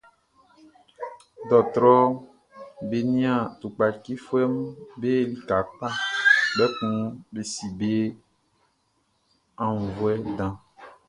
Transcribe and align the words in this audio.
Dɔɔtrɔʼm 1.47 2.11
be 2.89 2.97
nian 3.11 3.41
tukpacifuɛʼm 3.59 4.55
be 4.99 5.11
lika 5.33 5.57
kpa, 5.71 5.87
kpɛkun 6.51 6.95
be 7.31 7.41
si 7.53 7.65
be 7.79 7.91
aunnvuɛ 9.63 10.13
dan. 10.37 10.53